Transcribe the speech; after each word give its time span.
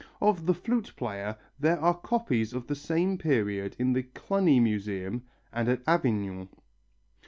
Of 0.19 0.47
the 0.47 0.55
Flute 0.55 0.93
Player 0.95 1.37
there 1.59 1.79
are 1.79 1.93
copies 1.93 2.53
of 2.53 2.65
the 2.65 2.73
same 2.73 3.19
period 3.19 3.75
in 3.77 3.93
the 3.93 4.01
Cluny 4.01 4.59
Museum 4.59 5.25
and 5.53 5.69
at 5.69 5.83
Avignon. 5.85 6.49